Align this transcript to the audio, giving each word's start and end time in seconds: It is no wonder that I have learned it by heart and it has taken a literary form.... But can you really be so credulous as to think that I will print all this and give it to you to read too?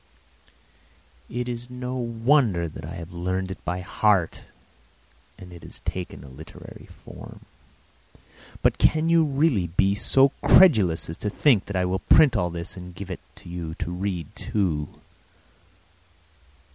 It 1.29 1.47
is 1.47 1.69
no 1.69 1.95
wonder 1.95 2.67
that 2.67 2.83
I 2.85 2.95
have 2.95 3.11
learned 3.13 3.51
it 3.51 3.63
by 3.63 3.81
heart 3.81 4.41
and 5.37 5.53
it 5.53 5.61
has 5.61 5.79
taken 5.81 6.23
a 6.23 6.27
literary 6.27 6.87
form.... 6.87 7.41
But 8.63 8.79
can 8.79 9.09
you 9.09 9.23
really 9.23 9.67
be 9.67 9.93
so 9.93 10.29
credulous 10.41 11.07
as 11.07 11.19
to 11.19 11.29
think 11.29 11.67
that 11.67 11.75
I 11.75 11.85
will 11.85 11.99
print 11.99 12.35
all 12.35 12.49
this 12.49 12.75
and 12.75 12.95
give 12.95 13.11
it 13.11 13.19
to 13.35 13.49
you 13.49 13.75
to 13.75 13.91
read 13.91 14.35
too? 14.35 14.89